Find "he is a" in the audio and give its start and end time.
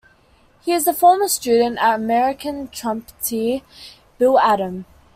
0.61-0.95